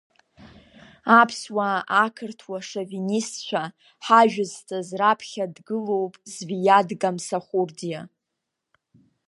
[1.19, 3.63] Аԥсуаа ақырҭуа шовинистцәа
[4.05, 8.01] ҳажәызҵаз раԥхьа дгылоуп Звиад Гамсахурдиа.